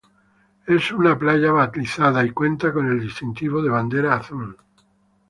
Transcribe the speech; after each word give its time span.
Es 0.65 0.91
una 0.91 1.15
playa 1.15 1.51
balizada 1.51 2.25
y 2.25 2.31
cuenta 2.31 2.73
con 2.73 2.87
el 2.89 3.01
distintivo 3.01 3.61
de 3.61 3.69
Bandera 3.69 4.15
Azul. 4.15 4.57